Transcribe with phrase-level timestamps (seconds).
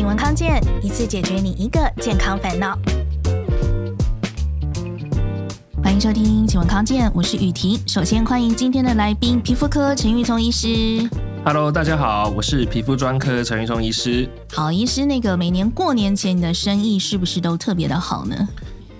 [0.00, 2.74] 请闻康健，一次解决你一个健康烦恼。
[5.84, 7.78] 欢迎收听请闻康健，我是雨婷。
[7.86, 11.06] 首先欢迎今天的来宾，皮肤科陈玉聪医师。
[11.44, 14.26] Hello，大家好，我是皮肤专科陈玉聪医师。
[14.54, 18.48] 好，医师，那个每年过年前你的生意是不是都特别的好呢？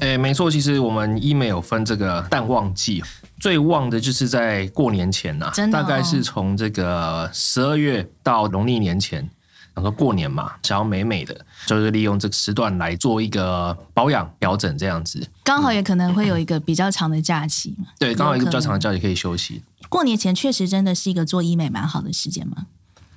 [0.00, 3.02] 诶，没错，其实我们医美有分这个淡旺季，
[3.38, 9.26] 最旺的就是在过年前呐、啊，哦、大概是从这个十二月到农历年前。
[9.74, 11.34] 然后过年嘛，想要美美的，
[11.66, 15.26] 就是利用这个时段来做一个保养调整，这样子。
[15.44, 17.86] 刚好也可能会有一个比较长的假期嘛。
[17.98, 19.62] 对，刚好一个比较长的假期可以休息。
[19.88, 22.66] 过年前确实真的是一个做医美蛮好的时间吗？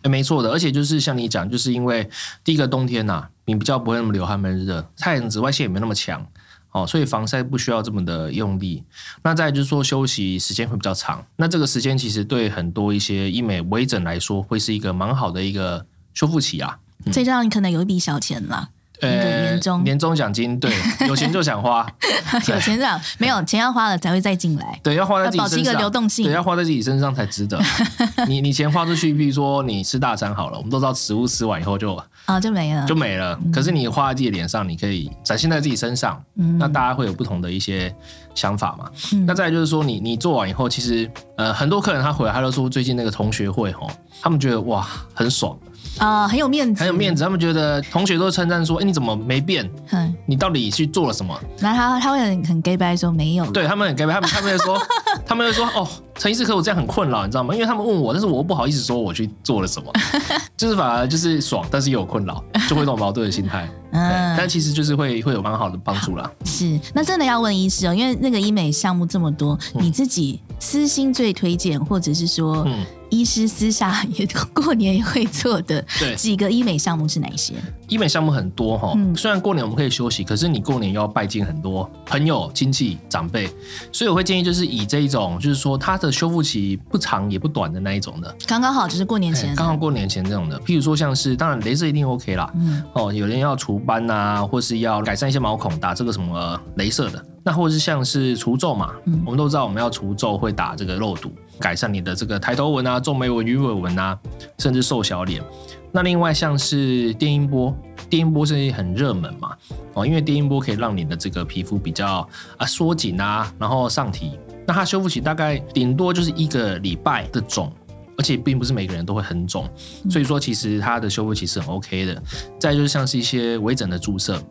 [0.03, 2.09] 诶，没错的，而且就是像你讲，就是因为
[2.43, 6.25] 第一个冬天呐、啊，你比较不会那么流汗闷热，太阳紫外线也没那么强，
[6.71, 8.83] 哦，所以防晒不需要这么的用力。
[9.23, 15.85] 那再就是说休息时间会比较长，那这个时间其实对很多一些医美微整来说，会是一个蛮好的一个。
[16.13, 16.77] 修复期啊，
[17.11, 18.69] 所以这样你可能有一笔小钱了。
[19.01, 19.83] 呃，年终。
[19.83, 20.71] 年终奖金，对，
[21.09, 21.85] 有钱就想花，
[22.47, 27.61] 有钱这样没有钱要花了才会再进来，对，要花在自己身上，保持一个流动性，对，要花在自己身上才值得。
[28.29, 33.37] 你你钱花出去，比如说你吃大餐好了，我们都知道食物吃完以后就啊就没了，就没了。
[33.51, 37.93] 可是你花在自己脸上，你可以展现在自己身上，嗯，那大家会有不同的一些
[38.33, 38.89] 想法嘛。
[39.11, 45.57] 嗯，那再来就是说，你你做完以后，其实呃很多客人他回来他就说，最近那个同学会吼，他们觉得哇很爽。
[45.97, 47.23] 啊、呃，很有面子，很有面子。
[47.23, 49.69] 他们觉得同学都称赞说：“哎、欸，你怎么没变？
[49.91, 54.81] 嗯，你到底去做了什么？”然后他他会很很 gay 白说没有，对他们很 gay 白，他们他们会说，
[55.25, 57.53] 他们会 说：“哦，陈医师，可我这样很困扰，你知道吗？
[57.53, 59.91] 因为他们问我，但是我又不好意思说我去做了什么，
[60.57, 63.69] 就是反而就是爽，但是又有困扰，就会这种矛盾的心态。
[63.91, 66.29] 嗯，但其实就是会会有蛮好的帮助啦。
[66.45, 72.83] 是，那真的要问医师哦，因为那个医美项目这么多，你自己私心最推荐，或者是说，嗯。
[73.13, 77.53] 医师私下也过年也会做的几个医美项目是哪些？
[77.87, 83.47] 医美项目很多哈，虽然过年我们可以休息，可是你过年要拜见很多朋友、亲戚、长辈，
[83.91, 90.59] 所以我会建议就是以这一种，就是说它的修复期不长也不短的那一种的，刚刚好就是过年前，刚好过年前这种的。
[90.61, 97.23] 譬如说像是，当然镭射一定 OK 啦，嗯，哦，有人要除斑啊，或是要改善一些毛孔，打这个什么镭射的。
[97.43, 104.17] 那或者是像是除皱嘛，嗯，我们都知道我们要除皱会打这个肉毒，改善你的这个抬头纹啊、皱眉纹、鱼尾纹啊，
[104.59, 105.43] 甚至瘦小脸。
[105.91, 107.75] 那另外像是电音波，
[108.09, 109.55] 电音波是很热门嘛，
[109.93, 112.27] 哦，因为电音波可以让你的这个皮肤比较
[112.57, 114.31] 啊缩紧啊，然后上提。
[114.65, 117.69] 那它修复期大概顶多就是一个礼拜的肿，
[118.17, 119.69] 而且并不是每个人都会很肿，
[120.09, 122.23] 所以说其实它的修复期是很 OK 的。
[122.57, 124.41] 再就是像是一些微整的注射。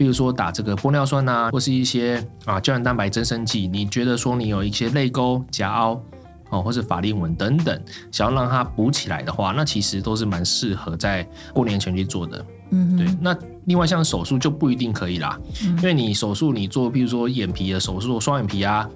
[0.00, 6.02] 比如说打这个玻尿酸啊，或是一些啊胶原蛋白增生剂，你觉得说你有一些泪沟、夹凹
[6.48, 7.78] 哦，或是法令纹等等，
[8.10, 12.42] 想要让它补起来的话，那其实都是蛮适合在过年前去做的。
[12.70, 13.06] 嗯，对。
[13.20, 18.88] 那另外像手术就不一定可以啦，嗯、因为你手术你做，比如说眼皮的手术，双眼皮啊、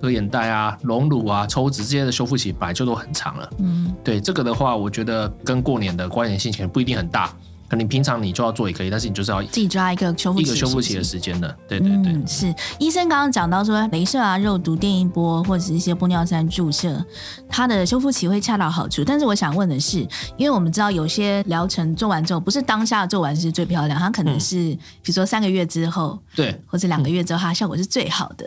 [0.00, 3.50] 割眼袋啊、隆乳啊、抽脂这些的修复期本来就都很长了。
[3.58, 7.30] 嗯，对这个的话，我觉得跟过年的关联性可能不一定很大。
[7.68, 11.56] 可能平常你就要做也可以，但是你就是要自己抓一个修复期，一个修复期的时间的。
[11.68, 17.04] 对对对，嗯、是医生刚刚讲到说，镭射啊、肉毒、电音波或者是一些玻尿酸注射，
[17.48, 19.04] 它的修复期会恰到好处。
[19.04, 20.00] 但是我想问的是，
[20.36, 28.46] 因为我们知道有些疗程做完之后，不是当下做完是最漂亮，它可能是、嗯、比如说三个月之后，对，或者两个月之后，它效果是最好的。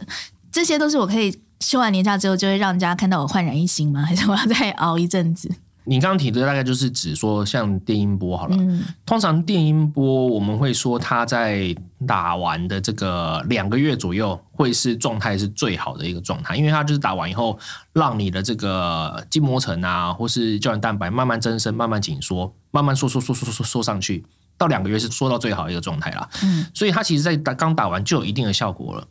[0.51, 4.01] 这些都是我可以休完年假之后就会让人家看到我焕然一新吗？
[4.01, 5.49] 还是我要再熬一阵子？
[5.89, 17.57] 你刚刚提的大概就是指说像电音波好了，嗯、通常电音波我们会说它在打完的这个两个月左右会是状态是最好的一个状态，因为它就是打完以后
[17.91, 24.23] 让你的这个筋膜层啊或是胶原蛋白慢慢增生、慢慢紧缩、慢慢缩缩缩缩缩缩上去，
[24.59, 26.29] 到两个月是缩到最好的一个状态啦。
[26.43, 29.07] 嗯，所以它其实在打刚打完就有一定的效果了，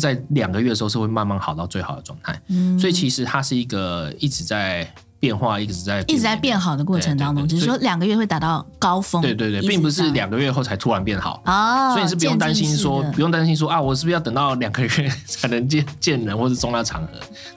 [0.00, 2.40] 在两个月的时候是会慢慢好到最好的状态。
[2.48, 4.90] 嗯，所以其实它是一个一直在。
[5.22, 9.22] 变化一直在一直在变好的过程当中，只是说两个月会达到高峰。
[9.22, 17.08] 对对对，并不是两个月后才突然变好啊，所以你是不用担心说，不用担心说啊，我是不是要等到两个月才能见见人或是重大场合？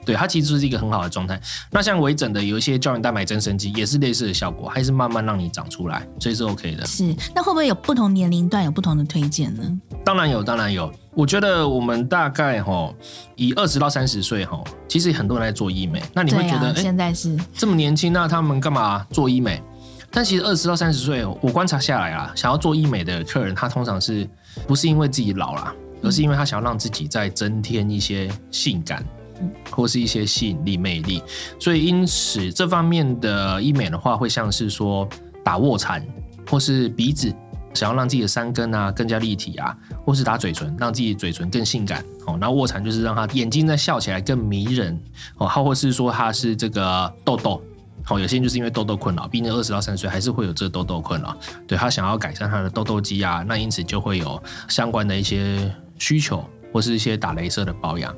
[0.04, 1.40] 对，它其实就是一个很好的状态。
[1.72, 6.86] 那像微整的有一些胶原蛋白增生剂，也是类似的效果，还是慢慢让你长出来，所以是 OK 的。
[6.86, 9.62] 是，那会不会有不同年龄段有不同的推荐呢？
[10.04, 10.88] 当然有，当然有。
[11.16, 12.92] 我觉得我们大概哈，
[13.36, 16.02] 以二十到三十岁哈，其实很多人在做医美。
[16.12, 19.62] 那你会觉得，哎、啊，现在是这么年轻，那他们干嘛做医美？
[20.10, 24.28] 但其实二十到三十岁，我观察下来啊，想要做医美的客人，他通常是
[24.66, 25.72] 不是因为自己老了，
[26.02, 29.02] 而是因为他想要让自己再增添一些性感，
[29.70, 31.22] 或是一些吸引力、魅力。
[31.58, 35.08] 所以因此这方面的医美的话，会像是说
[35.42, 36.06] 打卧蚕，
[36.50, 37.34] 或是鼻子。
[37.76, 42.36] 想要让自己的山根啊更加立体啊，或是打嘴唇，让自己嘴唇更性感哦。
[42.40, 44.98] 那卧蚕就是让他眼睛在笑起来更迷人
[45.36, 47.62] 哦，或或是说他是这个痘痘。
[48.02, 51.36] 好，有些人就是因为痘痘困扰，毕竟二十到三十岁还是会有这痘痘困扰。
[51.66, 58.14] 对，他想要改善他的痘痘肌啊，那因此就会有相关的一些需求，或是一些打镭射的保养。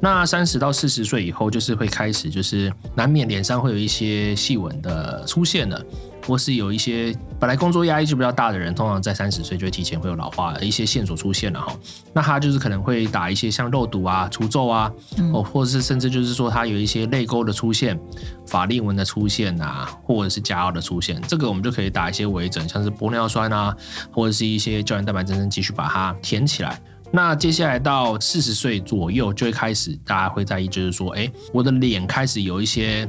[0.00, 5.84] 那三十到四十岁以后，就是会开始，就是难免脸上会有一些细纹的出现了。
[6.28, 11.74] 或是有一些本来工作压力就比较大的人，通常在三十岁就会提前会有老化的一些线索出现了哈。
[12.12, 14.92] 那他就是可能会打一些像肉毒啊、除皱啊，
[15.32, 17.98] 哦，或者是甚至就是说他有一些泪沟的出现、
[18.46, 23.74] 法令纹的出现啊，或者是假凹的出现，这个我们就可以打一些微整，像是玻尿酸啊，
[24.12, 26.78] 或者是一些胶原蛋白增生继续把它填起来。
[27.10, 33.08] 那接下来到四十岁左右就会开始，大家会在意，就是说，哎，我的脸开始有一些。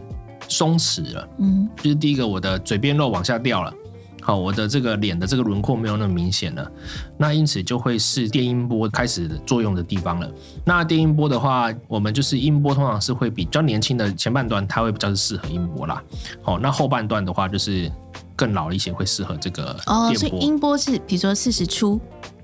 [0.49, 3.73] 松弛了，嗯，就是第一个，我的嘴边肉往下掉了，
[4.21, 6.71] 好，我的这个脸的这个轮廓没有那么明显了，
[7.17, 10.29] 那因此就会是电音波开始作用的地方了。
[10.65, 16.03] 那电音波的话，我们就是音波通常是会比较年轻的前半段，它会比较适合音波啦。
[16.41, 17.89] 好，那后半段的话就是
[18.35, 20.09] 更老一些会适合这个电波。
[20.09, 21.99] 哦，所以音波是比如说四十出。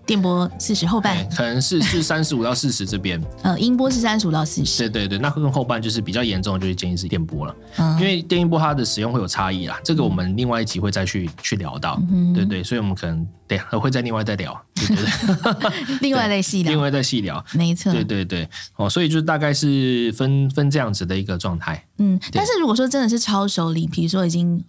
[0.05, 3.19] 电波四十后半，可能是是三十五到四十这边。
[3.41, 4.77] 呃，音波是三十五到四十。
[4.87, 7.55] 对对对，那更后半就是比较严重的，就是建议是电波了。
[7.77, 11.99] 嗯，因为电音波它的使用会有差异啦，这个我们另外一集会再去去聊到。
[12.11, 15.97] 嗯，对对，所以我们可能对会再另外再聊，对对对。
[16.01, 16.71] 另外再细聊。
[16.71, 17.91] 另外再细聊，没错。
[17.91, 21.83] 对对对，哦，所以就大概是分分这样子的一个状态。
[21.97, 24.63] 嗯，但是如果说真的是超熟龄，比如说已经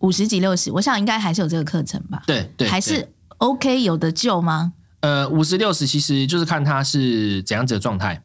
[0.00, 2.22] 五十几六十，我想应该还是有这个课程吧？
[2.26, 3.08] 对对，还是
[3.44, 4.72] OK 有得救吗？
[5.00, 8.22] 呃，五十六十其实就是看他是怎样子的状态。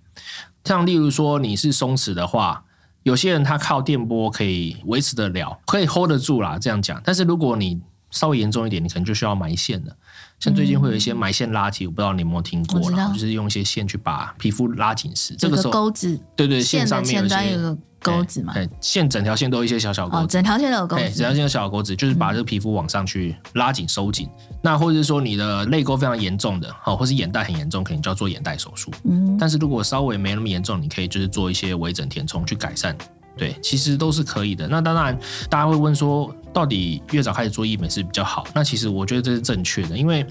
[0.63, 2.63] 像例如说你是松弛的话，
[3.03, 6.57] 有些人他靠电波可以维持得了，可以 hold 得住啦。
[6.57, 7.81] 这样讲，但是如果你
[8.11, 9.93] 稍微严重一点，你可能就需要埋线了。
[10.39, 12.79] 像最近会有一些埋线拉提，我不知道你有没有听过，
[13.11, 15.35] 就是用一些线去把皮肤拉紧实。
[15.35, 17.77] 这个时候钩子，对对，线上面有一些。
[18.01, 24.27] 钩子嘛，对，线整条线都有一些小小钩子，哦，整条线都有钩子，整条线有小小钩子，就是把这个皮肤往上去拉紧收紧。
[24.49, 28.91] 嗯、那或者是说你的泪沟非常严重的，好，或是眼袋很严重，可能就要做眼袋手术。
[29.03, 32.95] 嗯，但是如果稍微没那么严重，你可以就是做一些微整填充去改善。
[33.37, 34.67] 对，其实都是可以的。
[34.67, 35.17] 那当然，
[35.49, 38.45] 大家会问说，到底越早开始做医美是比较好？
[38.53, 40.25] 那其实我觉得这是正确的，因为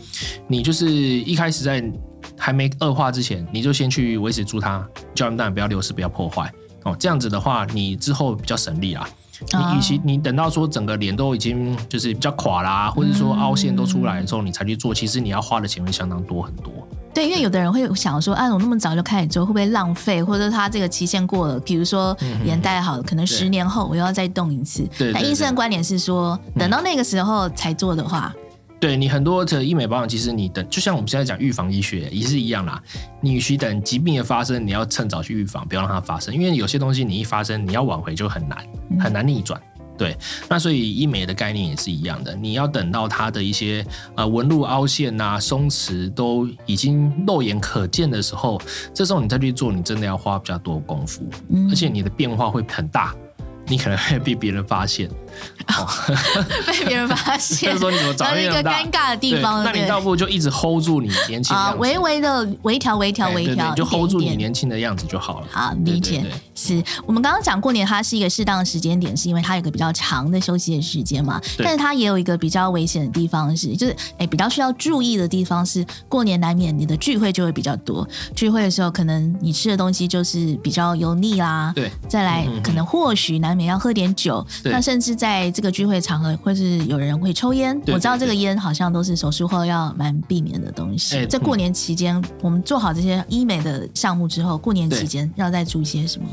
[0.46, 1.82] 你就是一开始在
[2.36, 6.52] 还没恶化之前，你就先去维持住它，胶原蛋白不要流失，不要破坏。
[6.88, 9.08] 哦，这样子的话，你之后比较省力啊。
[9.52, 16.72] 你与其你等到说整个脸都已经就是比较垮啦，或者说凹陷都出来的时候，你才去做，其实你要花的钱会相当多很多。
[17.14, 20.22] 对，因为有的人会想说，啊，我那么早就开始做，会不会浪费？
[20.24, 24.84] 或者他这个期限过了，比如说眼袋好了，可能十年后我又要再动一次。
[24.98, 25.12] 对。
[25.12, 28.34] 那医生的观点是说，等到那个时候才做的话。
[28.80, 32.80] 对，你很多的医美保养，其实你等，就像我们现在讲预防医学也是一样啦。
[33.20, 36.32] 你与其等疾病的发生，你要趁早去预防，不要让它发生。
[36.32, 38.64] 因为有些东西你一发生，你要挽回就很难，
[39.00, 39.60] 很难逆转。
[39.96, 40.16] 对，
[40.48, 43.84] 那所以医美的概念也是一样的，你要等到它的一些
[44.14, 48.62] 呃纹路凹陷啊、松弛都已经肉眼可见的时候，
[48.94, 51.28] 这时候你再去做，你真的要花比较多功夫，
[51.68, 53.12] 而且你的变化会很大。
[53.70, 55.12] 你可能会被别人发现，哦、
[56.66, 59.62] 被别人发现，就是说你怎么找一个尴尬的地方？
[59.62, 65.46] 那你倒不如就一直 hold 住你年轻的样子，微微的微调、微调、微调，就 hold 住你年轻的样子就好了。
[65.50, 66.24] 好，理解。
[66.54, 71.38] 是我们刚刚讲过年，它是一个适当的时间点，是因为它有个比较长的休息的时间嘛。
[71.58, 78.08] 但是它也有一个比较危险的地方是，就是哎，比较需要注意的地方是，过年难免你的聚会就会比较多。
[78.34, 81.72] 聚会的时候，可能你吃的东西就是比较油腻啦。
[81.76, 81.90] 对。
[82.08, 83.58] 再来，可能或许难。
[83.58, 87.80] 免要喝点酒，那甚至在这个聚会场合，会是有人会抽烟。
[87.86, 91.24] 我知道这个烟好像都是手术后要蛮避免的东西。
[91.26, 96.28] 在过年期间，我们做好这些医美的项目之后，过年期间要再注意些什么？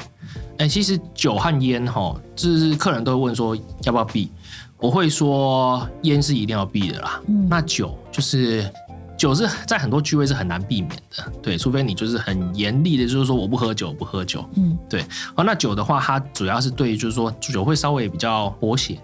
[0.57, 4.29] 哎，其实酒和烟哈，就是客人都会问说要不要避，
[4.77, 7.21] 我会说烟是一定要避的啦。
[7.27, 8.69] 嗯，那酒就是。
[9.17, 15.01] 酒是在很多聚会是很难避免的，对，除非你就是很严厉的，就是说我不喝酒，不喝酒，嗯，对。
[15.35, 18.99] 哦，那酒的话，它主要是对，就是说酒会稍微比较活血，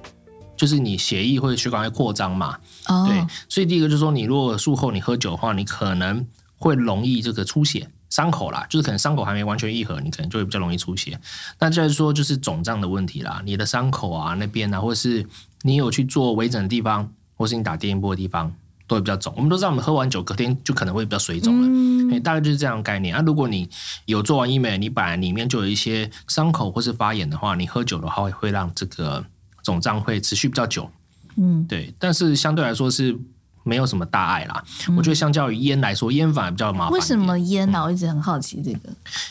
[0.58, 3.26] 就是你血液会血管会扩张嘛，哦，对。
[3.48, 6.26] 所以第一个就是说，你如果术后你喝酒的话，你可能
[6.58, 11.18] 会容易这个出血，伤口啦，就是可能伤口还没完全愈合，你可能就会比较容易出血。
[11.58, 15.26] 那再说就是肿胀的问题啦，你的伤口啊那边啊，或是
[15.62, 18.54] 你有去做微整的地方，或是你打电音波的地方。
[18.92, 23.16] 都会比较肿，我们都知道，我们喝完酒隔天就可能会比较水肿了，嗯，大概就是这样的概念。
[23.16, 23.70] 啊，如果你
[24.04, 29.24] 有做完医美，你本来里面就有一些伤口或是发炎的话，你喝酒的话会让这个
[29.64, 30.90] 肿胀会持续比较久，
[31.38, 31.94] 嗯，对。
[31.98, 33.18] 但是相对来说是
[33.64, 34.62] 没有什么大碍啦。
[34.90, 36.92] 嗯、我觉得相较于烟来说，烟反而比较麻烦。
[36.92, 37.86] 为什么烟呢、啊？
[37.86, 38.90] 我一直很好奇这个。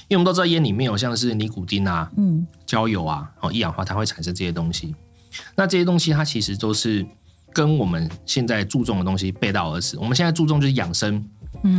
[0.08, 4.94] 因为我们都知道烟里面有像是尼古丁啊、嗯、焦油啊、哦一氧化碳会产生这些东西。
[5.54, 7.06] 那这些东西它其实都是
[7.52, 9.98] 跟我们现在注重的东西背道而驰。
[9.98, 11.24] 我们现在注重就是养生，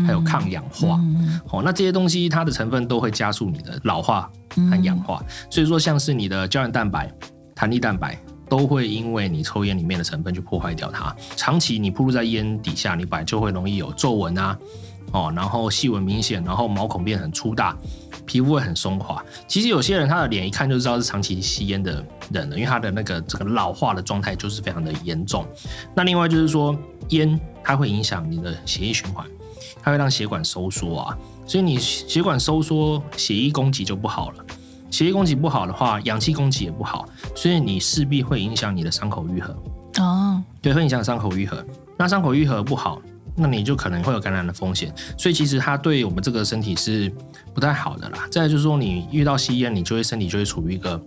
[0.05, 0.99] 还有抗氧化。
[0.99, 4.29] 嗯、哦，那这些东西它的成分都会加速你的老化
[4.69, 5.23] 和氧化。
[5.27, 7.11] 嗯、所以说，像是你的胶原蛋白、
[7.55, 8.17] 弹力蛋白。
[8.51, 11.15] 都会因为你抽烟里面的成分去破坏掉它。
[11.37, 14.59] 长期你暴露在烟底下，你本来就会容易有皱纹啊，
[15.13, 17.77] 哦，然后细纹明显，然后毛孔变很粗大，
[18.25, 19.23] 皮肤会很松垮。
[19.47, 25.45] 其实有些人他的脸一看就知道是长期吸烟的人了，因为他的那个这个老化的状态就是非常的严重。
[25.95, 26.77] 那另外就是说，
[27.09, 29.25] 烟它会影响你的血液循环，
[29.81, 34.45] 它会让血管收缩啊，所以你血管收缩，血液供给就不好了。
[34.89, 39.55] 血液供给不好的话，氧气供给也不好，所以你势必会影响你的伤口愈合。
[39.99, 41.63] 哦，对，会影响伤口愈合。
[41.97, 43.01] 那伤口愈合不好，
[43.35, 44.93] 那你就可能会有感染的风险。
[45.17, 47.11] 所以其实它对我们这个身体是
[47.53, 48.27] 不太好的啦。
[48.31, 51.01] 再来就是说，你遇到吸烟，你就会身体就会处于一个。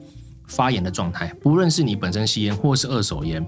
[0.47, 3.45] 发炎的状态，不论是你本身吸烟或是二手烟，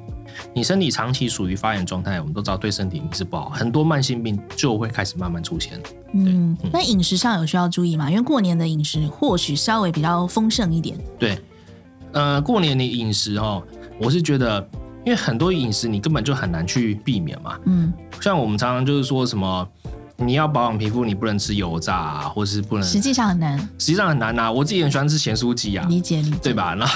[0.54, 5.78] 你身体长期处于发炎状态，我们都知道对身体是不好，很多慢性病就会开始慢慢出现。
[6.14, 8.10] 嗯，那饮食上有需要注意吗？
[8.10, 10.98] 因为过年的饮食或许稍微比较丰盛一点。
[11.18, 11.38] 对，
[12.12, 13.62] 呃，过年的饮食哦，
[14.00, 14.66] 我是觉得，
[15.06, 17.56] 因为很多饮食你根本就很难去避免嘛。
[17.64, 19.66] 嗯，像我们常常就是说什么。
[20.18, 22.88] 你要保养皮肤，你不能吃油炸啊，或是不能。
[22.88, 23.58] 实际上很难。
[23.78, 25.86] 实际上很难呐、啊，我自己很喜欢吃咸酥鸡啊。
[25.90, 26.38] 理解理解。
[26.42, 26.72] 对吧？
[26.72, 26.86] 那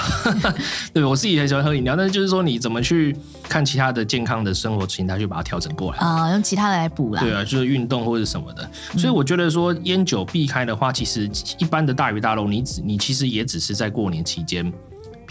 [0.91, 7.21] 对，我自己很喜欢喝饮料，但是就是说你怎么去看其他的健康的生活形态，去把它调整过来啊、呃，用其他的来补啦。
[7.21, 8.67] 对啊，就是运动或者什么的。
[8.97, 14.73] 所以我觉得说烟酒避开的话，其实一般的大鱼大肉，你只你其实也只是在过年期间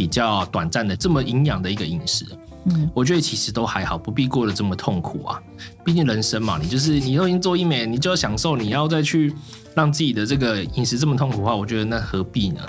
[0.00, 2.24] 比较短暂的这么营养的一个饮食。
[2.64, 5.38] 嗯，我觉得其实都还好，不必过得这么痛苦啊。
[5.84, 9.30] 毕竟人生嘛，你就是你都已经做医美，你就要享受，你要再去
[9.74, 12.62] 让自己的这个饮食这么痛苦的话，我觉得那何必呢？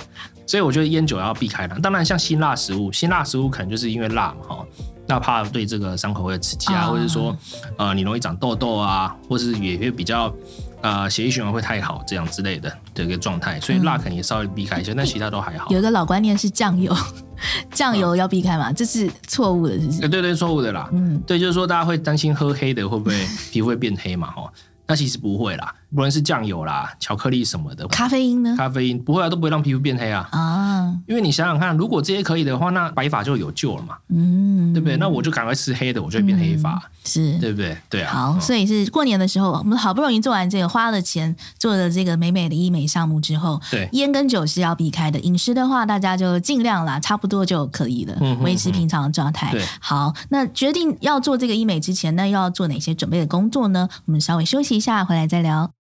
[0.45, 1.79] 所以我觉得烟酒要避开了。
[1.79, 4.65] 当然，像辛辣食物，辛辣食物可能就是因为辣嘛，哈，
[5.07, 7.33] 那怕对这个伤口会有刺激啊，或者说
[7.77, 10.33] 呃你容易长痘痘啊，或是也会比较。
[10.81, 15.69] 啊、呃，血液循环会太好，这样之类的的一个状态，所以辣肯定也稍微避开一些，嗯、但其他都还好。
[15.69, 16.95] 有一个老观念是酱油，
[17.71, 20.09] 酱油要避开嘛，这是错误的，是不是？
[20.09, 20.89] 对对，错误的啦。
[20.91, 23.15] 嗯，对，就是说大家会担心喝黑的会不会
[23.51, 24.33] 皮肤会变黑嘛？
[24.35, 24.51] 哦。
[24.87, 28.53] 那其实不会啦，不论是酱油啦、巧克力什么的，咖啡因呢？
[28.57, 30.27] 咖啡因不会啊，都不会让皮肤变黑啊。
[30.33, 30.60] 啊，
[31.07, 33.97] 因为你想想看，如果这些可以的话，那白发就有救了嘛。
[34.09, 34.97] 嗯，对不对？
[34.97, 37.77] 那我就赶快吃黑的，我就会变黑发，嗯、是对不对？
[37.89, 38.13] 对啊。
[38.13, 45.19] 好，所以是过年的时候，我们好不容易做完这个，花了钱做的这个美美的医美项目之后，对，烟跟酒是要避开的。
[45.19, 49.51] 饮食的话，大家就尽量啦，差不多就可以了，嗯、维持平常的状态。
[49.51, 53.87] 对，好，那决定要做这个医美之前那，又要做哪些准备的工作呢？
[54.05, 55.80] 我们稍微休息一下，回来再聊。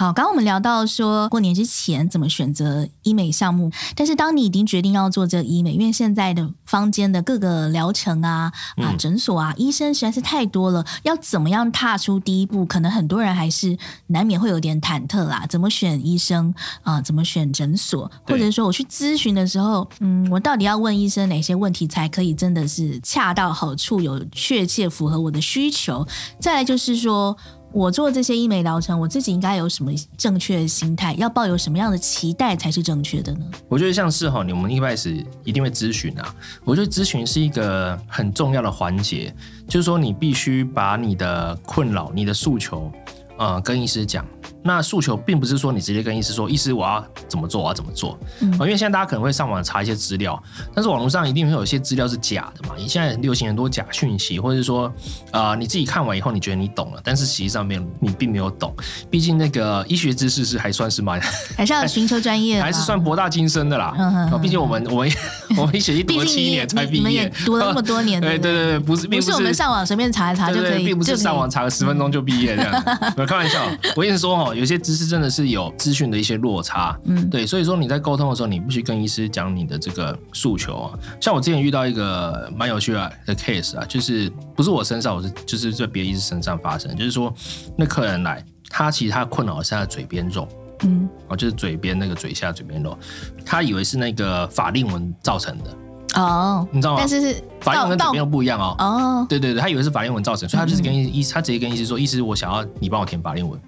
[0.00, 12.64] 好，刚刚我们聊到说过年之前怎么选择医美项目，但是当你已经决定要做这个医美，因为现在的坊间的各个疗程啊、啊诊所啊、医生实在是太多了，要怎么样踏出第一步？
[12.64, 13.76] 可能很多人还是
[14.06, 15.44] 难免会有点忐忑啦。
[15.50, 17.02] 怎么选医生啊？
[17.02, 18.10] 怎么选诊所？
[18.26, 26.08] 或者说我去咨询的时候，嗯，我到底要问医生哪些问题才可以真的是恰到好处，有确切符合我的需求？
[26.40, 27.36] 再来就是说。
[27.72, 31.14] 我做这些医美疗程，我自己应该有什么正确的心态？
[31.14, 33.44] 要抱有什么样的期待才是正确的呢？
[33.68, 36.34] 我觉得像是哈，你们一开始一定会咨询啊。
[36.64, 39.32] 我觉得咨询是一个很重要的环节，
[39.68, 42.90] 就是说你必须把你的困扰、你的诉求，
[43.38, 44.26] 呃，跟医师讲。
[44.62, 48.18] 那诉求并不是说你直接跟医师说，医师我要怎么做，我要怎么做。
[48.40, 50.40] 嗯，因为现在大家可能会上网查一些资料，
[50.74, 52.74] 但是网络上一定会有一些资料是假的嘛。
[52.76, 54.86] 你现在流行很多假讯息，或者是说，
[55.30, 58.74] 啊、呃，你自己看完以后你觉得你懂了，但是实际上面你并没有懂。
[59.10, 61.18] 毕竟那个医学知识是还算是蛮，
[61.56, 63.94] 还是要寻求专业，还是算博大精深的啦。
[63.98, 64.40] 嗯嗯。
[64.42, 65.12] 毕竟我们我们
[65.56, 68.20] 我们一学系读了七年才毕业，你们也读了那么多年。
[68.22, 72.82] 对对对对，不是并不是，不是我们上网随便查一查就可以，并不是上网查个十分钟就毕业这样。
[73.26, 74.49] 开玩笑，我跟你说哦。
[74.50, 80.98] 哦，有些知识真的是有资讯的一些落差，嗯，对，所以说你在沟通的时候，你必须跟医师讲你的这个诉求啊。
[81.20, 87.32] 像我之前遇到一个蛮有趣的 case 啊，就是不是我身上，我是就是在别的医师身上发生，就是说
[87.76, 90.48] 那客人来，他其实他困扰是他的嘴边肉，
[90.82, 92.98] 嗯，哦，就是嘴边那个嘴下嘴边肉，
[93.44, 95.76] 他以为是那个法令纹造成的。
[96.16, 96.98] 哦，你知道吗？
[96.98, 98.74] 但是是法令纹跟嘴边又不一样哦。
[98.80, 103.60] 哦，对对对，他以为是法令纹造成，所以他就是跟医师，他直接跟医师说：“医师，我想要你帮我填法令纹。”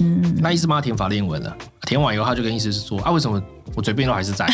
[0.00, 3.40] 嗯，那医师帮他填法令纹了，填完以后，他就跟医师说：“啊，为什么
[3.74, 4.46] 我嘴边都还是在？”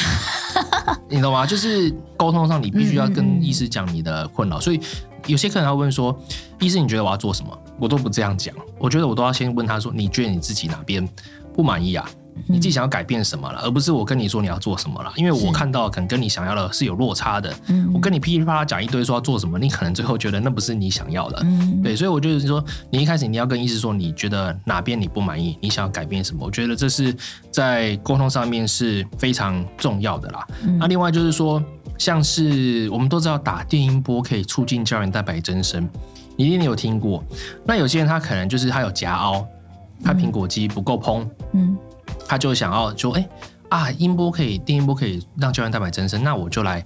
[1.09, 1.47] 你懂吗？
[1.47, 4.59] 就是沟通上，你必须要跟医师讲你的困扰。
[4.59, 4.81] 所以
[5.27, 6.17] 有些客人他问说
[6.61, 11.09] ：“医师，你觉得我要做什么？”我都不这样讲，我觉得我都要先问他说：“你觉得你自己哪边
[11.55, 12.09] 不满意啊？”
[12.47, 17.53] 你自己想要改变什么了，而不是我跟你说你要做什么了，因为我看到可能跟你想要的是有落差的。
[17.69, 21.41] 嗯，我跟你噼里啪啦讲一堆说要做什么，你可能最后觉得那不是你想要的。
[21.43, 26.45] 嗯，对，所以我就是说，你一开始你要跟医师说，你觉得哪边你不满意，你想要改变什么？
[26.45, 27.15] 我觉得这是
[27.51, 30.47] 在沟通上面是非常重要的啦。
[30.79, 31.63] 那另外就是说，
[31.99, 35.89] 像是我们都知道打电音波可以促进胶原蛋白增生，
[36.37, 37.25] 你一定有听过。
[37.65, 39.47] 那有些人他可能就是他有夹凹，
[40.05, 41.27] 他苹果肌不够嘭。
[41.53, 41.77] 嗯。
[42.29, 43.21] 他就想要就，哎、
[43.71, 46.85] 欸、啊，音波可以，电音波可以让胶原蛋白增生，那我就来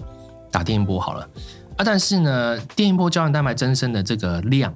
[0.51, 1.29] 打电音波好了
[1.77, 1.85] 啊。
[1.85, 4.75] 但是呢，电音波胶原蛋白增生的这个量，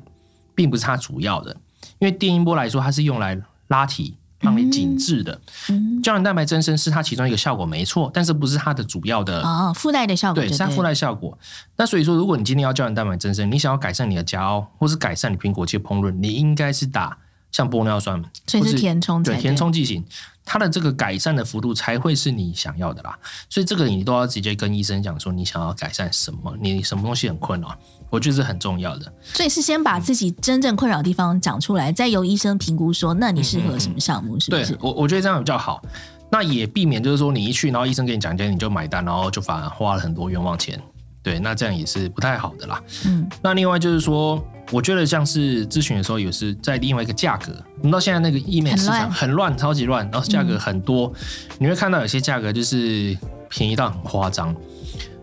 [0.55, 1.55] 并不是它主要的，
[1.99, 5.41] 因为电音波来说，它是用来拉提、让你紧致的。
[5.69, 11.37] 嗯，胶原蛋白增生是它其中一个效果，没错，但是不是它的主要的哦，附带的效果，对，是它附带效果。
[11.77, 17.17] 那所以说，如果你今天要胶原蛋白增生，你想要改善你的夹凹，或是改善你苹果肌的膨润，你应该是打
[17.51, 20.05] 像玻尿酸，所以是填充对填充剂型。
[20.45, 27.75] 它的这个改善的幅度才会是你想要的啦，所以这个你都要直接跟医生讲说你想要改善什么，你什么东西很困扰，
[28.11, 29.13] 我觉得是很重要的。
[29.23, 34.73] 所以是先把自己真正困扰的地方讲出来，再由医生评估说，那你适合什么项目，是不是？
[34.73, 35.83] 对，我我觉得这样比较好，
[36.31, 40.81] 那也避免就是说你一去，然后医生给你讲解，你就买单，然后就反而花了很多冤枉钱。
[41.23, 42.83] 对，那这样也是不太好的啦。
[43.07, 44.45] 嗯，那另外就是说。
[44.71, 47.53] 我觉得像是咨询的时候，也是在另外一个价格。
[47.83, 53.17] 你到现在那个医美市场很乱，超级乱，然后价格很多，嗯、你会看到有些价格就是
[53.49, 54.55] 便宜到很夸张。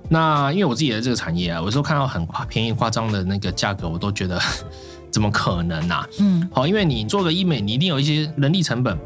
[0.08, 4.40] 那因为我自己的这个产业啊，有时候看到很夸便宜夸张的那个价格，我都觉得
[5.12, 6.08] 怎么可能啊？
[6.20, 8.98] 嗯，好，因为你做个医美，你一定有一些人力成本。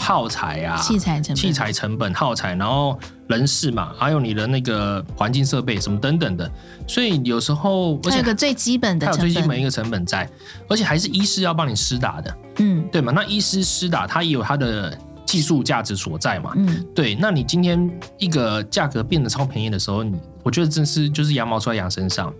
[0.00, 6.50] 耗材啊，器材成本、器材成本、耗材，然后人事嘛，还有你的那个环境设备什么等等的，
[6.88, 10.28] 所以有时候而且还有个最基本的，还有最基本一个成本在，
[10.68, 13.12] 而且还是医师要帮你施打的，嗯，对嘛？
[13.14, 17.14] 那医师施打，他也有他的技术价值所在嘛，嗯，对。
[17.14, 22.32] 那你今天一个价格变得超便宜的时候，你我觉得真是就是羊毛出在羊身上。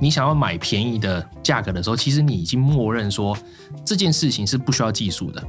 [0.00, 3.34] 你想要买便宜的价格的时候，其实你已经默认说
[3.84, 5.42] 这件事情是不需要技术的。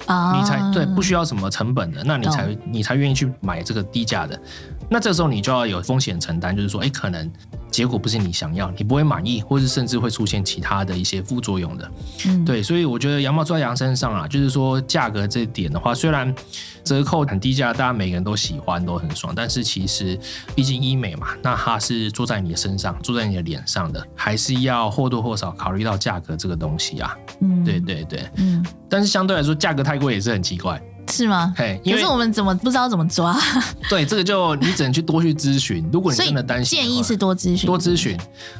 [0.00, 4.38] 你才对，不需要什么成本的，那你才你才愿意去买这个低价的。
[4.90, 7.30] 那这时候你就要有风险承担，就是说，哎，可能
[7.70, 11.90] 结果不是你想要，你不会满意，或是甚至会出现其他的一些副作用的。
[12.26, 16.34] 嗯，对，所以我觉得羊毛出在羊身上啊，就是说价格这点的话，虽然
[16.82, 20.18] 折扣很低价，大家每个人都喜欢，都很爽，但是其实
[20.54, 27.14] 毕竟医美嘛，那它是做在你的身上，做在你的脸上的，还是要或多或少考虑到价格这个东西啊。
[27.42, 30.82] 嗯，对对对，嗯，但是相对来说，价格太贵也是很奇怪。
[31.10, 31.52] 是吗？
[31.56, 33.36] 嘿，可是我们怎么不知道怎么抓？
[33.88, 35.84] 对，这个就你只能去多去咨询。
[35.92, 38.16] 如果你真的担心，建议是多咨询，多咨询，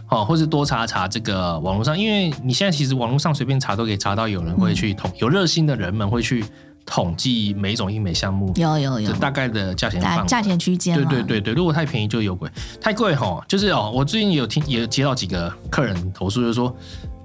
[0.07, 6.45] 好，或是多查查这个网络上，因为你现在其实网络上随便查都可以查到，有人会去统，嗯、有热心的人们会去
[6.87, 10.97] 统计每一种医美项目，有有有大概的价钱范围，价钱区间。
[10.97, 16.75] 对对对对，如果太便宜就有鬼，太贵哈，就是哦，我最近有听也接到几个客人投诉，就是说，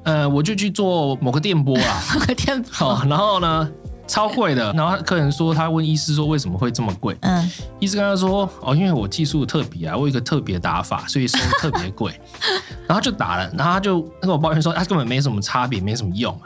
[0.04, 3.70] 呃，我就去做某个电波啦， 某个电波，然后呢？
[4.08, 7.18] 超贵的， 然后客人说他问医师说为什么会这么贵？
[7.22, 12.20] 嗯，医师跟他说哦，因为我技术特别啊，我有一个特别打法，所以收特别贵。
[12.88, 16.38] 然后就打了，然后他就跟我抱怨说他根本没什么差别，没什么用。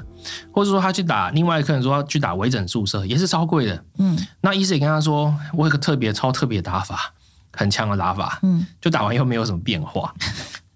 [0.51, 3.83] 或者说他去打，另外一个客人说他去打微整注射也是超贵的。
[3.97, 7.13] 嗯，那医师也跟他说我有个特别超特别打法，
[7.53, 8.39] 很强的打法。
[8.43, 10.13] 嗯，就打完以后没有什么变化。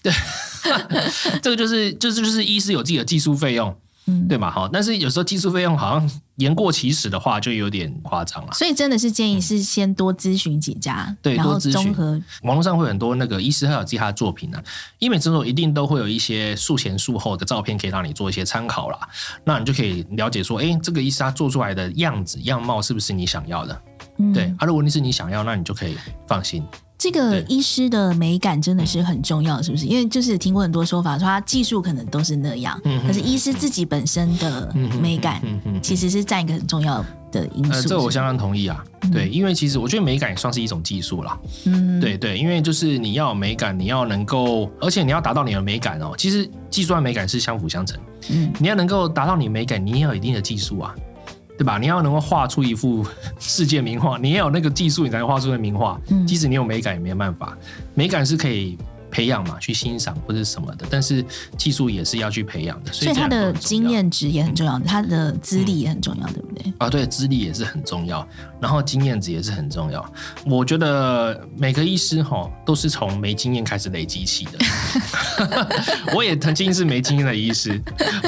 [0.01, 0.11] 对，
[1.41, 3.75] 这个就是就是就是医师有自己的技术费用。
[4.07, 8.51] 嗯，对嘛，好，但是有时候技术费用好像言过其实的话，就有点夸张了。
[8.53, 11.93] 所以真的是建议是先多咨询几家，嗯、对，多咨询。
[12.41, 14.63] 网络上会很多那个医师，还有记他的作品呢、啊。
[14.97, 18.97] 医美诊所一定都会有一些术前术后的照片，可以让你做一些参考啦。
[19.43, 23.81] 那你就可以了解说，哎，这个医师他做出来的样子样貌是不是你想要的？
[24.17, 25.95] 嗯、对，啊，如果你是你想要，那你就可以
[26.27, 26.63] 放心。
[27.01, 29.87] 这个医师的美感真的是很重要，是不是？
[29.87, 35.41] 因为就是听过很多说法，说他技术可能都是那样，嗯、可是医师自己本身的美感，
[35.81, 37.71] 其实是占一个很重要的因素。
[37.71, 38.83] 呃，这我相当同意啊。
[39.11, 41.39] 对，因为其实我觉得美感也算是一种技术啦。
[41.65, 46.13] 嗯，对对，因为就是你要有美感，你要能够，而且你要达到你的美感哦。
[46.15, 47.99] 其实技术和美感是相辅相成。
[48.29, 50.93] 嗯，你要能够达到你美感，你也要有一定的技术啊，
[51.61, 51.77] 对吧？
[51.77, 53.05] 你要能够画出一幅
[53.37, 56.01] 世界名画，你也有那个技术，你才能画出那名画。
[56.09, 57.55] 嗯，即使你有美感，也没办法。
[57.93, 58.75] 美感是可以。
[59.11, 61.23] 培养嘛，去欣赏或者什么的，但是
[61.57, 66.73] 技术也是要去培养的，所以，他的经验值也很重要，他的资历也很重要，对不对？
[66.77, 68.25] 啊，对，资历也是很重要，
[68.59, 70.03] 然后经验值也是很重要。
[70.45, 74.51] 我觉得每个医师哈都是从没经验开始累积起的。
[76.15, 77.81] 我也曾经是没经验的医师，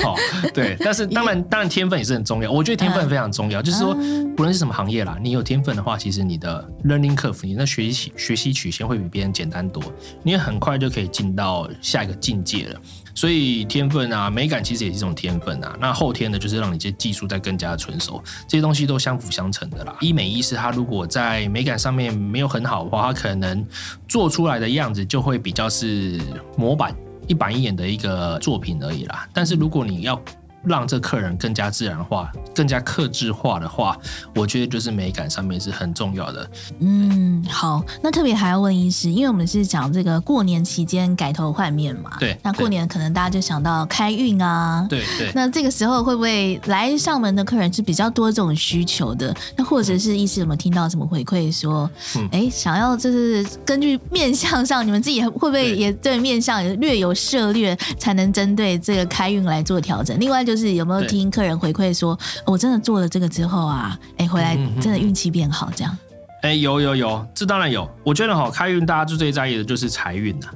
[0.03, 0.15] 好，
[0.53, 2.51] 对，但是当然，当然天分也是很重要。
[2.51, 3.93] 我觉得天分非常重要，就是说，
[4.35, 9.81] 不论是什么行业啦，你有天分的话，其实你的 learning curve，你的学习学习曲线会比别人简单多，
[10.23, 10.72] 你也很快。
[10.77, 12.79] 就可以进到下一个境界了，
[13.13, 15.77] 所以天分啊，美感其实也是一种天分啊。
[15.79, 19.95] 那后天呢，就是让你这些技术再更加的纯熟，这些东西都相辅相成的啦。
[20.01, 23.65] 医美医师他如果在美感上面没有很好的话，他可能
[24.07, 26.19] 做出来的样子就会比较是
[26.57, 26.95] 模板、
[27.27, 29.27] 一板一眼的一个作品而已啦。
[29.33, 30.21] 但是如果你要
[30.65, 33.97] 让这客人更加自然化、更加克制化的话，
[34.35, 36.49] 我觉得就是美感上面是很重要的。
[36.79, 42.11] 嗯，好，那特别还要问医师，因为我们是讲这个过年期间改头换面嘛。
[42.19, 42.37] 对。
[42.41, 44.85] 那过年可能大家就想到开运啊。
[44.89, 45.31] 对对。
[45.35, 49.35] 那这个时候会不会来上门的客人是比较多这种需求的？
[49.57, 51.89] 那或者是医师有没有听到什么回馈说，
[52.31, 60.17] 哎、嗯，想要就是根据面相上，你们自己会不会也对面相也略有涉略，才能针对这个开运来做调整？
[60.17, 60.52] 另外就。
[60.53, 65.97] 就是有没有听客人回馈说，我真的做了这个之后啊，哎，回来真的运气变好这样？
[66.43, 67.89] 哎，有有有，这当然有。
[68.03, 70.47] 我觉得哈，开运大家最最在意的就是财运呐，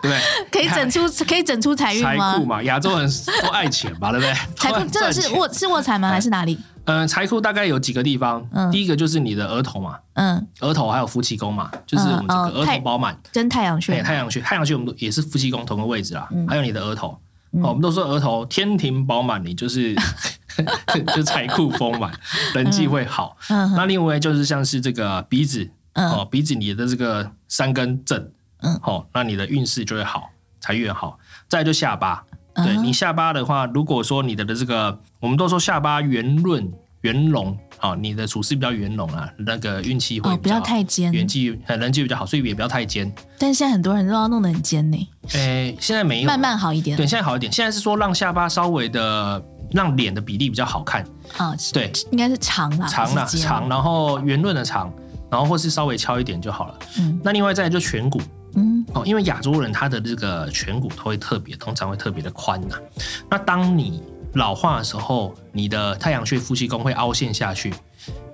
[0.00, 0.18] 对不对？
[0.50, 2.32] 可以整出可以整出财运吗？
[2.32, 3.10] 财库嘛，亚洲人
[3.42, 4.32] 都爱钱吧，对不对？
[4.56, 6.08] 财库真的是卧是卧财吗？
[6.08, 6.58] 还是哪里？
[6.86, 8.42] 嗯，财库大概有几个地方。
[8.54, 16.26] 嗯，第一个就是你的额头嘛，嗯，额头还有夫妻宫嘛，就是我们这个额头饱满跟太阳穴，太阳穴，太阳穴我们也是夫妻宫同个位置啦。
[16.48, 17.14] 还有你的额头。
[17.52, 19.94] 哦，我们都说额头天庭饱满，你就是
[21.14, 22.12] 就财库丰满，
[22.54, 23.36] 人际会好。
[23.48, 28.30] 嗯，那另外就是像是这个鼻子，哦，鼻子你的这个三根正，
[28.62, 30.30] 嗯，好，那你的运势就会好，
[30.60, 31.18] 财运好。
[31.48, 37.58] 再就下巴，对你下巴的话，如果说你的的这个，我们都说下巴圆润圆隆。
[37.78, 43.10] 好，你的处事比较圆融啊，那个运气会比较好，不要太尖，人际人际比较好，所以也不要太尖。
[43.38, 45.08] 但是现在很多人都要弄得很尖呢。
[45.32, 46.96] 诶，现在没有，慢慢好一点。
[46.96, 47.52] 对，现在好一点。
[47.52, 51.04] 现在是说让下巴稍微的，让脸的比例比较好看。
[51.36, 54.92] 啊，对，应该是长啦，长啦，长，然后圆润的长，
[55.30, 56.78] 然后或是稍微翘一点就好了。
[56.98, 58.20] 嗯，那另外再来就颧骨，
[58.54, 62.76] 嗯，哦，因为亚洲人他的这个颧骨都会特别，通常会特别的宽呐。
[63.30, 64.02] 那当你
[64.34, 67.72] 老化的时候，你的太阳穴、夫妻宫会凹陷下去，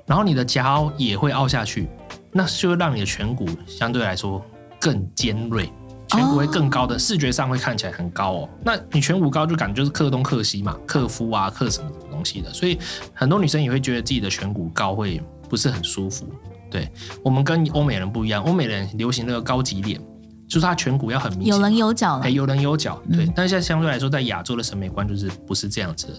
[0.06, 1.88] 然后你的颊凹也会凹下去，
[2.32, 4.44] 那就会让你的颧骨相对来说
[4.80, 5.70] 更尖锐，
[6.08, 8.48] 颧骨会更高的，视觉上会看起来很高哦。
[8.62, 12.78] 那你颧骨高就感觉就是克东克西嘛，克夫啊，克什么东西的，所以
[13.14, 16.26] 很多女生也会觉得自己的颧骨高会不是很舒服。
[16.70, 16.90] 对，
[17.22, 20.00] 我们跟欧美人不一样，欧美人流行那个高级脸。
[20.46, 23.24] 就是它颧骨要很明显，有棱有角，哎，有棱有角，对。
[23.24, 26.12] 嗯、但是现在相对来说，在亚洲的审美观就是不是这样子的。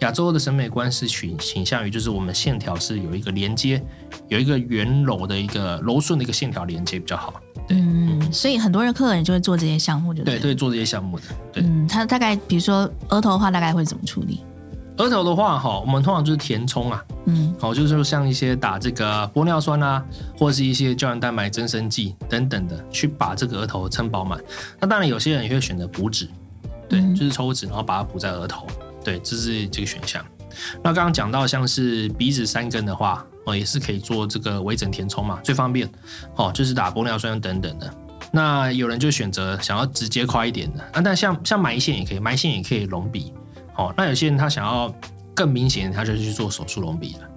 [0.00, 3.82] 亚洲的审美观是倾倾向于，就是我们线条是有一个连接，
[4.28, 7.34] 有一个圆柔的一个柔顺的一个线条连接比较好。
[7.68, 11.24] 对，嗯，所以很多人客人就会做这些项目就对，对，对，做这些项目的。
[11.52, 14.40] 对，嗯，他大概比如说额头的话，大概会怎么处理？
[14.98, 20.04] 额头的话，哈，我们通常就是填充啊，嗯，好，就是说像一些打这个玻尿酸啊，
[20.36, 24.42] 或者是一些胶原蛋白增生剂等等的，去把这个额头撑饱满。
[24.80, 26.28] 那当然，有些人也会选择补脂，
[26.88, 28.66] 对，嗯、就是抽脂，然后把它补在额头，
[29.04, 30.24] 对，这是这个选项。
[30.82, 35.88] 那刚刚讲到像是鼻子三根的话，哦，也是可以做这个微整填充嘛，最方便，
[36.34, 37.94] 哦，就是打玻尿酸等等的。
[38.32, 43.32] 那有人就选择想要直接快一点的，啊，但像像埋线也可以，埋线也可以隆鼻。
[43.76, 44.94] 哦，那有些人他想要
[45.34, 47.28] 更明显，他就去做手术隆鼻了。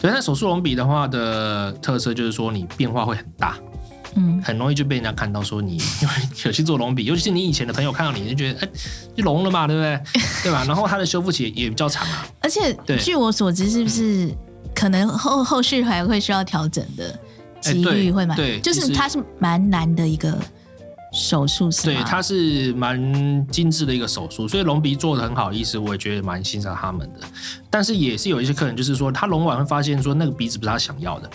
[0.00, 3.56] 所以，那手术隆鼻的话的特色就是说，你变化会很大，
[4.16, 8.68] 嗯，很容易就被人家看到说你因 为有去做隆鼻，尤其是你以前的朋友看到你就觉得，哎，
[9.16, 10.00] 就隆了嘛，对不对？
[10.44, 10.64] 对吧？
[10.66, 12.26] 然后它的修复期也比较长啊。
[12.40, 14.30] 而且，据我所知，是不是
[14.74, 17.18] 可能后后续还会需要调整的
[17.60, 18.36] 几率会蛮？
[18.36, 20.38] 对，就是它是蛮难的一个。
[21.12, 27.20] 手术是对，它是蛮精致的一个手术，所以隆鼻做的很好，意思我也觉得蛮欣赏他们的。
[27.68, 31.30] 但是也是有一些客人，就是说他隆完会发现说那个鼻子不是他想要的，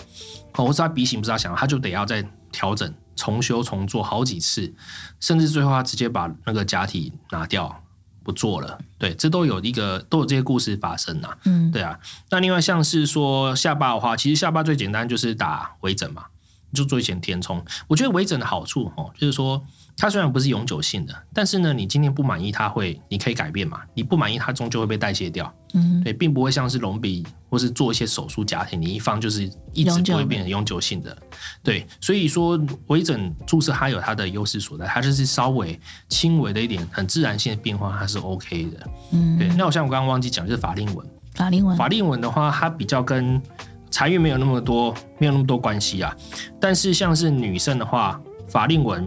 [0.54, 4.72] 哦，或是他鼻型不是他想要，他就得要再调整重修重做好几次，
[5.20, 7.84] 甚至最后他直接把那个假体拿掉
[8.24, 8.78] 不做了。
[8.98, 11.36] 对，这都有一个都有这些故事发生啊。
[11.44, 11.96] 嗯，对啊。
[12.30, 16.24] 那另外像是说下巴的话，其实下巴最简单就是打微整嘛，
[16.72, 17.62] 就做一些填充。
[17.86, 19.62] 我觉得微整的好处哦，就是说。
[20.00, 23.80] 它虽然不是永久性的，但是呢，你今天不满意，它会，你可以改变嘛。
[23.94, 25.52] 你不满意，它终究会被代谢掉。
[25.74, 31.18] 嗯，对，并不会像是隆鼻或是做一些手术假体，你一放就是一直不会变成永久性的。
[31.64, 35.76] 对，所以说微整注射它有它的优势所在，它就是稍微
[36.08, 38.90] 轻微的一点很自然性的变化，它是 OK 的。
[39.10, 39.48] 嗯，对。
[39.56, 41.04] 那我像我刚刚忘记讲，就是法令纹。
[41.34, 43.42] 法令纹，法令纹的话，它比较跟
[43.90, 46.14] 财运没有那么多，没有那么多关系啊。
[46.60, 49.04] 但是像是女生的话，法令纹。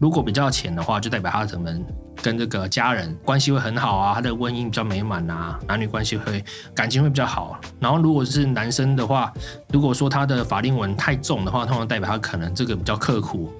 [0.00, 1.84] 如果比较浅的话，就代表她可能
[2.22, 7.58] 跟这个家人关系会很好啊，她的婚姻比较美满啊，男女关系会感情会比较好。
[7.80, 9.32] 然后如果是男生的话，
[9.72, 13.52] 如果说他的法令纹太重的话，通常代表他可能这个比较刻苦，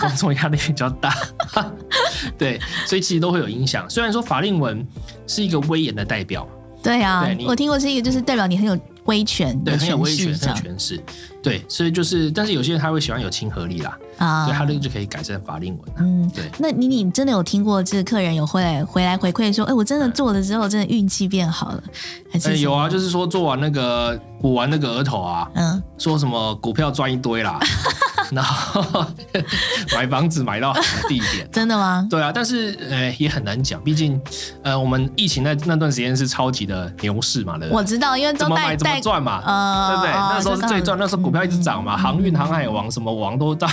[0.00, 1.14] 工作压力比较大。
[2.36, 3.88] 对，所以其实都会有影响。
[3.88, 4.84] 虽然说法令纹
[5.28, 6.44] 是一个威严的代表，
[6.82, 11.02] 对啊，对我听过是一个就是代表你很有威权，对，很有威权的权势。
[11.42, 15.88] 对，所以就是，但是有些人他会喜欢有亲和力啦，啊，所以，他那个就可以改善法令纹。
[15.98, 16.50] 嗯，对。
[16.58, 21.82] 那你你真的有听过这个客人有回来回来回馈说，哎，我真的做了之后，真的运气变好了？
[22.30, 27.58] 还是有啊，就是说做完那个补完那个额头啊，嗯，说什么股票赚一堆啦。
[28.34, 29.04] 然后
[29.94, 32.06] 买房子买到好的地点， 真的吗？
[32.08, 34.20] 对啊，但是呃也很难讲，毕竟
[34.62, 37.76] 呃我们疫情那那段时间是超级的牛市嘛，对不对？
[37.76, 40.12] 我知道，因为都怎么买怎么赚嘛，呃、对不对？
[40.12, 43.68] 那时候是最赚，那时候股票一直涨嘛，嗯、航运、航海王什么王都大。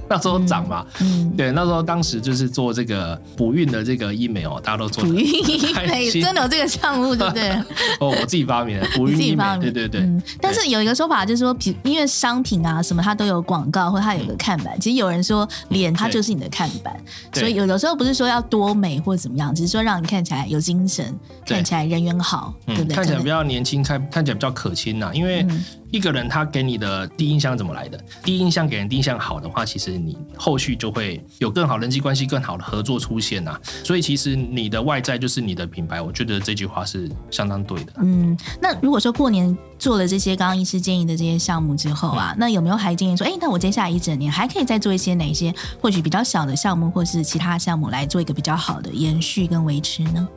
[0.08, 7.50] 那时候涨嘛，嗯，对，那时候当时就是做这个补运的这个医美哦，大家都做补运医美，真的有这个项目，对不对？
[8.00, 10.00] 哦，我自己发明的补运医美，对对对。
[10.00, 14.78] 嗯，但是有一个说法就是说，因为商品啊什么它都有广告，或它有个看板。
[14.80, 16.94] 其实有人说脸它就是你的看板，
[17.32, 21.14] 所以有的时候不是说要多美或者怎么样，只是说让你看起来有精神，
[21.46, 22.94] 看起来人缘好，对不对？
[22.94, 25.46] 看起来比较年轻，看看起来比较可亲呐，因为。
[25.90, 27.98] 一个人他给你的第一印象怎么来的？
[28.22, 33.60] 第一印象给人第一印象好的话，其实你后续就会有更好人际关系、更好的合作出现呐、啊。
[33.84, 37.92] 所以其实你的外在就是你的品牌，我觉得这句话是相当对的。
[38.02, 50.28] 嗯，那如果说过年做了这些刚刚医师建议的这些项目之后啊，嗯、那有没有还建议说，哎，那我接下来一整年还可以再做一些哪些或许比较小的项目，或是其他项目来做一个比较好的延续跟维持呢？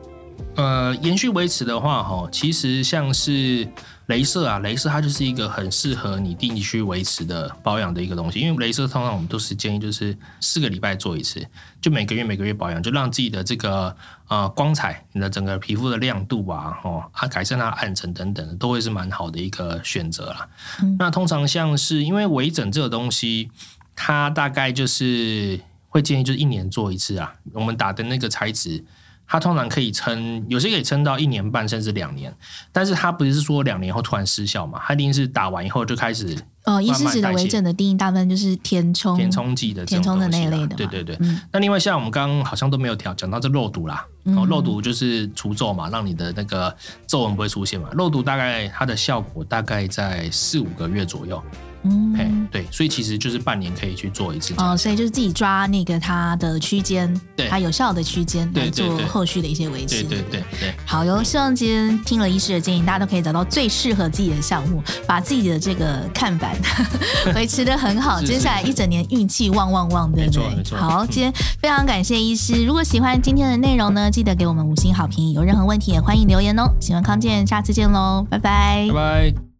[0.54, 3.66] 呃，延续维持的话，哈，其实像是
[4.12, 8.40] 镭射啊，镭射它就是一个很适合你定期去维持的保养的一个东西。
[8.40, 11.46] 因为镭射通常我们都是建议就是四个礼拜做一次，
[11.80, 13.96] 就每个月每个月保养，就让自己的这个
[14.28, 20.48] 呃光彩，你的整个皮肤的亮度啊，哦，啊改善它的暗沉等等的，都会是蛮好的一个选择啦。
[20.82, 23.50] 嗯、那通常像是因为微整这个东西，
[23.96, 28.84] 它大概就是会建议就是一年做一次啊，我们打的那个材质。
[29.32, 32.30] 它通常可以撑，有些可以撑到一年半甚至两年，
[32.70, 34.78] 但是它不是说两年后突然失效嘛？
[34.84, 36.36] 它一定是打完以后就开始。
[36.64, 40.76] 哦，医师指的微整的定义大部分就是填充、填充剂的、填充的那一类的。
[40.76, 41.16] 对对对。
[41.20, 47.88] 嗯、那另外像我们刚刚好像都没有调讲到这肉毒啦，嗯、哦，肉毒就是除皱嘛，让你的那个皱纹不会出现嘛。
[47.92, 51.42] 肉毒大概它的效果大概在四五个月左右。
[51.84, 60.02] 嗯，对，所以其实就是半年可以去做一次哦，所以就是自己抓那个它的区间，对，它有效的区间来做后续的一些维持。
[60.04, 66.56] 对对对对，好哟，希望今天听了医师的建议，大家都可以找到最适合自己的项目，把自己的这个看板
[67.34, 70.56] 维持的很好，接下来一整年运气旺旺旺，对不对？
[70.56, 70.78] 没错。
[70.78, 76.70] 好，今天非常感谢医师，如果喜欢今天的内容呢，记得给我们五星好评，有任何问题也欢迎留言哦。
[76.80, 79.51] 喜欢康健，下次见喽，拜拜，拜拜。